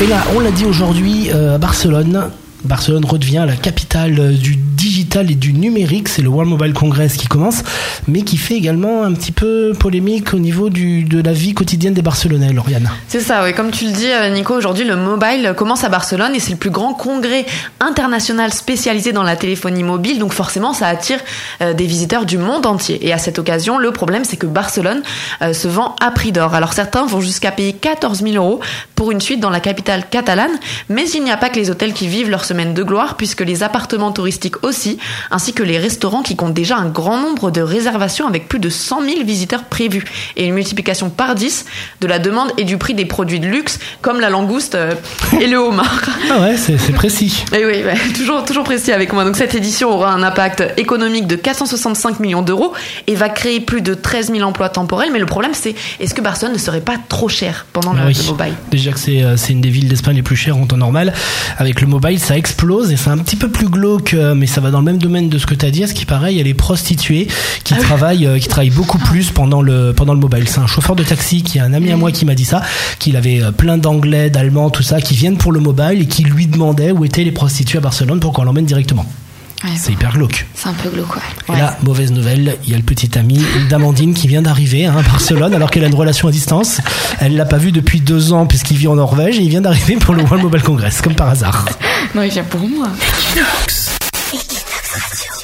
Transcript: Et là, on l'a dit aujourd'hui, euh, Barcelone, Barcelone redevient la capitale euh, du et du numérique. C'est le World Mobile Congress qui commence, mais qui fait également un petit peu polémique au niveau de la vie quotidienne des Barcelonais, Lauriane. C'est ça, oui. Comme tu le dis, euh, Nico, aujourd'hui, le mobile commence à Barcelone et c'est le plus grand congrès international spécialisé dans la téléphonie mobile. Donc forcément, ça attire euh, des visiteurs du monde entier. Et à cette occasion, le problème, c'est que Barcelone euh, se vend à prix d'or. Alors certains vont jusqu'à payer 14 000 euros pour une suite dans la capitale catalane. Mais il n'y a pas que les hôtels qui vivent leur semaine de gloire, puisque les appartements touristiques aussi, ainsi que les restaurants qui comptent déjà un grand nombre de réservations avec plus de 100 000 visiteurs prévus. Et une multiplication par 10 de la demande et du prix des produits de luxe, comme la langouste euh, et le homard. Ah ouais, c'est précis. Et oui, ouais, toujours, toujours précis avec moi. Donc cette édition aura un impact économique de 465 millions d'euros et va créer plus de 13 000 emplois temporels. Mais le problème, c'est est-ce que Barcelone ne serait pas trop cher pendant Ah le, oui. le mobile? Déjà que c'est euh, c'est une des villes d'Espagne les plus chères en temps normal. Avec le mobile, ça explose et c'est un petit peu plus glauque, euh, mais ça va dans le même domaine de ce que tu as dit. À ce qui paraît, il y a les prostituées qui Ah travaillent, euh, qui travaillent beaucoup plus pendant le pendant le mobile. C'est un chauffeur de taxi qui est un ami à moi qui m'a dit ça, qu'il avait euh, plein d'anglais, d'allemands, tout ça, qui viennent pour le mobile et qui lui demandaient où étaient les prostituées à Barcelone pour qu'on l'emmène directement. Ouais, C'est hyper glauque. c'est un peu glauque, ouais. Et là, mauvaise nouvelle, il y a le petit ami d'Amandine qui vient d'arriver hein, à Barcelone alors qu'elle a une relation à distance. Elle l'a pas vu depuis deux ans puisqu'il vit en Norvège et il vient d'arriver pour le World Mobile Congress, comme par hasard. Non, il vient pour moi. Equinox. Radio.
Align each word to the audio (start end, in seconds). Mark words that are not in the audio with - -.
Et 0.00 0.06
là, 0.06 0.24
on 0.34 0.40
l'a 0.40 0.50
dit 0.50 0.64
aujourd'hui, 0.64 1.30
euh, 1.32 1.58
Barcelone, 1.58 2.30
Barcelone 2.64 3.04
redevient 3.04 3.44
la 3.46 3.56
capitale 3.56 4.18
euh, 4.18 4.32
du 4.32 4.56
et 5.14 5.34
du 5.34 5.52
numérique. 5.52 6.08
C'est 6.08 6.22
le 6.22 6.28
World 6.28 6.50
Mobile 6.50 6.72
Congress 6.74 7.16
qui 7.16 7.26
commence, 7.26 7.62
mais 8.06 8.22
qui 8.22 8.36
fait 8.36 8.54
également 8.54 9.02
un 9.02 9.12
petit 9.12 9.32
peu 9.32 9.72
polémique 9.78 10.34
au 10.34 10.38
niveau 10.38 10.68
de 10.68 11.22
la 11.22 11.32
vie 11.32 11.54
quotidienne 11.54 11.94
des 11.94 12.02
Barcelonais, 12.02 12.52
Lauriane. 12.52 12.90
C'est 13.08 13.20
ça, 13.20 13.44
oui. 13.44 13.54
Comme 13.54 13.70
tu 13.70 13.86
le 13.86 13.92
dis, 13.92 14.10
euh, 14.10 14.28
Nico, 14.30 14.54
aujourd'hui, 14.54 14.84
le 14.84 14.96
mobile 14.96 15.54
commence 15.56 15.84
à 15.84 15.88
Barcelone 15.88 16.34
et 16.34 16.40
c'est 16.40 16.50
le 16.50 16.58
plus 16.58 16.70
grand 16.70 16.92
congrès 16.92 17.46
international 17.80 18.52
spécialisé 18.52 19.12
dans 19.12 19.22
la 19.22 19.36
téléphonie 19.36 19.82
mobile. 19.82 20.18
Donc 20.18 20.32
forcément, 20.32 20.72
ça 20.72 20.88
attire 20.88 21.20
euh, 21.62 21.72
des 21.72 21.86
visiteurs 21.86 22.26
du 22.26 22.38
monde 22.38 22.66
entier. 22.66 23.06
Et 23.06 23.12
à 23.12 23.18
cette 23.18 23.38
occasion, 23.38 23.78
le 23.78 23.90
problème, 23.90 24.24
c'est 24.24 24.36
que 24.36 24.46
Barcelone 24.46 25.02
euh, 25.42 25.52
se 25.52 25.68
vend 25.68 25.96
à 26.00 26.10
prix 26.10 26.32
d'or. 26.32 26.54
Alors 26.54 26.72
certains 26.72 27.06
vont 27.06 27.20
jusqu'à 27.20 27.52
payer 27.52 27.72
14 27.72 28.22
000 28.22 28.34
euros 28.36 28.60
pour 28.94 29.10
une 29.10 29.20
suite 29.20 29.40
dans 29.40 29.50
la 29.50 29.60
capitale 29.60 30.04
catalane. 30.10 30.52
Mais 30.88 31.08
il 31.08 31.24
n'y 31.24 31.30
a 31.30 31.36
pas 31.36 31.48
que 31.48 31.56
les 31.56 31.70
hôtels 31.70 31.92
qui 31.92 32.08
vivent 32.08 32.30
leur 32.30 32.44
semaine 32.44 32.74
de 32.74 32.82
gloire, 32.82 33.16
puisque 33.16 33.40
les 33.40 33.62
appartements 33.62 34.12
touristiques 34.12 34.62
aussi, 34.64 34.95
ainsi 35.30 35.52
que 35.52 35.62
les 35.62 35.78
restaurants 35.78 36.22
qui 36.22 36.36
comptent 36.36 36.54
déjà 36.54 36.76
un 36.76 36.88
grand 36.88 37.18
nombre 37.18 37.50
de 37.50 37.60
réservations 37.60 38.26
avec 38.26 38.48
plus 38.48 38.58
de 38.58 38.68
100 38.68 39.02
000 39.02 39.24
visiteurs 39.24 39.64
prévus. 39.64 40.04
Et 40.36 40.46
une 40.46 40.54
multiplication 40.54 41.10
par 41.10 41.34
10 41.34 41.64
de 42.00 42.06
la 42.06 42.18
demande 42.18 42.50
et 42.58 42.64
du 42.64 42.78
prix 42.78 42.94
des 42.94 43.04
produits 43.04 43.40
de 43.40 43.46
luxe, 43.46 43.78
comme 44.02 44.20
la 44.20 44.30
langouste 44.30 44.74
euh, 44.74 44.94
et 45.40 45.46
le 45.46 45.58
homard. 45.58 46.02
Ah 46.30 46.40
ouais, 46.40 46.56
c'est 46.56 46.92
précis. 46.92 47.44
Et 47.52 47.64
oui, 47.64 47.82
ouais, 47.84 47.96
toujours, 48.16 48.44
toujours 48.44 48.64
précis 48.64 48.92
avec 48.92 49.12
moi. 49.12 49.24
Donc 49.24 49.36
cette 49.36 49.54
édition 49.54 49.90
aura 49.90 50.12
un 50.12 50.22
impact 50.22 50.64
économique 50.76 51.26
de 51.26 51.36
465 51.36 52.20
millions 52.20 52.42
d'euros 52.42 52.72
et 53.06 53.14
va 53.14 53.28
créer 53.28 53.60
plus 53.60 53.82
de 53.82 53.94
13 53.94 54.30
000 54.32 54.42
emplois 54.42 54.68
temporels. 54.68 55.10
Mais 55.12 55.18
le 55.18 55.26
problème, 55.26 55.52
c'est 55.54 55.74
est-ce 56.00 56.14
que 56.14 56.20
Barcelone 56.20 56.52
ne 56.54 56.58
serait 56.58 56.80
pas 56.80 56.96
trop 57.08 57.28
cher 57.28 57.66
pendant 57.72 57.92
Ah 57.96 58.02
le, 58.02 58.06
oui. 58.08 58.16
le 58.18 58.30
mobile? 58.30 58.54
Déjà 58.70 58.92
que 58.92 58.98
c'est 58.98 59.22
euh, 59.22 59.36
c'est 59.36 59.52
une 59.52 59.60
des 59.60 59.70
villes 59.70 59.88
d'Espagne 59.88 60.16
les 60.16 60.22
plus 60.22 60.36
chères 60.36 60.56
en 60.56 60.66
temps 60.66 60.76
normal. 60.76 61.12
Avec 61.58 61.80
le 61.80 61.86
mobile, 61.86 62.18
ça 62.20 62.36
explose 62.36 62.92
et 62.92 62.96
c'est 62.96 63.10
un 63.10 63.18
petit 63.18 63.36
peu 63.36 63.48
plus 63.48 63.68
glauque, 63.68 64.14
euh, 64.14 64.34
mais 64.34 64.46
ça 64.46 64.60
va 64.60 64.70
dans 64.70 64.78
le 64.78 64.84
même 64.86 64.98
domaine 64.98 65.28
de 65.28 65.38
ce 65.38 65.44
que 65.46 65.54
tu 65.54 65.66
as 65.66 65.70
dit. 65.70 65.84
À 65.84 65.86
ce 65.86 65.94
qui 65.94 66.06
paraît, 66.06 66.32
il 66.32 66.38
y 66.38 66.40
a 66.40 66.44
les 66.44 66.54
prostituées 66.54 67.28
qui 67.64 67.74
Ah 67.76 67.80
travaillent, 67.82 68.26
euh, 68.26 68.38
qui 68.38 68.48
travaillent 68.48 68.70
beaucoup 68.70 68.98
plus 68.98 69.30
pendant 69.30 69.60
le 69.60 69.92
pendant 69.92 70.14
le 70.14 70.20
mobile. 70.20 70.44
C'est 70.48 70.60
un 70.60 70.66
chauffeur 70.66 70.96
de 70.96 71.02
taxi 71.02 71.42
qui 71.42 71.58
est 71.58 71.60
un 71.60 71.74
ami 71.74 71.90
à 71.92 71.96
moi 71.96 72.10
qui 72.12 72.24
m'a 72.24 72.34
dit 72.34 72.44
ça, 72.46 72.62
qu'il 72.98 73.16
avait 73.16 73.42
euh, 73.42 73.50
plein 73.52 73.76
d'anglais, 73.78 74.30
d'allemands, 74.30 74.70
tout 74.70 74.82
ça, 74.82 75.00
qui 75.00 75.14
viennent 75.14 75.36
pour 75.36 75.52
le 75.52 75.60
mobile 75.60 76.00
et 76.02 76.06
qui 76.06 76.22
lui 76.24 76.46
demandaient 76.46 76.92
où 76.92 77.04
étaient 77.04 77.24
les 77.24 77.32
prostituées 77.32 77.78
à 77.78 77.82
Barcelone 77.82 78.20
pour 78.20 78.32
qu'on 78.32 78.44
l'emmène 78.44 78.64
directement. 78.66 79.04
Ouais, 79.64 79.70
C'est 79.74 79.92
hyper 79.92 80.12
glauque. 80.12 80.46
c'est 80.54 80.68
un 80.68 80.74
peu 80.74 80.90
glauque, 80.90 81.16
ouais. 81.16 81.54
Et 81.56 81.58
là, 81.58 81.78
mauvaise 81.82 82.12
nouvelle, 82.12 82.56
il 82.64 82.70
y 82.70 82.74
a 82.74 82.76
le 82.76 82.82
petit 82.82 83.18
ami 83.18 83.40
d'Amandine 83.70 84.12
qui 84.12 84.28
vient 84.28 84.42
d'arriver 84.42 84.84
hein, 84.84 84.94
à 84.98 85.02
Barcelone 85.02 85.54
alors 85.54 85.70
qu'elle 85.70 85.82
a 85.84 85.86
une 85.86 85.94
relation 85.94 86.28
à 86.28 86.30
distance. 86.30 86.82
Elle 87.20 87.36
l'a 87.36 87.46
pas 87.46 87.56
vu 87.56 87.72
depuis 87.72 88.00
deux 88.00 88.34
ans 88.34 88.46
puisqu'il 88.46 88.76
vit 88.76 88.86
en 88.86 88.96
Norvège 88.96 89.38
et 89.38 89.42
il 89.42 89.48
vient 89.48 89.62
d'arriver 89.62 89.96
pour 89.96 90.14
le 90.14 90.22
World 90.24 90.42
Mobile 90.44 90.62
Congress, 90.62 91.00
comme 91.00 91.14
par 91.14 91.30
hasard. 91.30 91.64
Non, 92.14 92.22
il 92.22 92.30
vient 92.30 92.44
pour 92.44 92.60
moi. 92.68 92.88
Equinox. 93.32 93.96
Radio. 94.96 95.35